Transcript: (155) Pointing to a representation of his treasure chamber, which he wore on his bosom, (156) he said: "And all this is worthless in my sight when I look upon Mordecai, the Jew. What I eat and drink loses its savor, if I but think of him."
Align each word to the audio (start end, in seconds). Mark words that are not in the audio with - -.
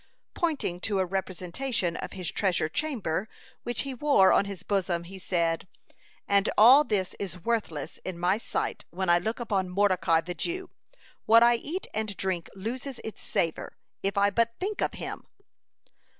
(155) 0.33 0.41
Pointing 0.41 0.79
to 0.79 0.97
a 0.97 1.05
representation 1.05 1.95
of 1.97 2.13
his 2.13 2.31
treasure 2.31 2.67
chamber, 2.67 3.29
which 3.61 3.81
he 3.83 3.93
wore 3.93 4.33
on 4.33 4.45
his 4.45 4.63
bosom, 4.63 5.03
(156) 5.03 5.11
he 5.23 5.29
said: 5.29 5.67
"And 6.27 6.49
all 6.57 6.83
this 6.83 7.13
is 7.19 7.45
worthless 7.45 7.99
in 8.03 8.17
my 8.17 8.39
sight 8.39 8.83
when 8.89 9.09
I 9.09 9.19
look 9.19 9.39
upon 9.39 9.69
Mordecai, 9.69 10.21
the 10.21 10.33
Jew. 10.33 10.71
What 11.27 11.43
I 11.43 11.53
eat 11.57 11.85
and 11.93 12.17
drink 12.17 12.49
loses 12.55 12.99
its 13.03 13.21
savor, 13.21 13.77
if 14.01 14.17
I 14.17 14.31
but 14.31 14.55
think 14.59 14.81
of 14.81 14.95
him." 14.95 15.27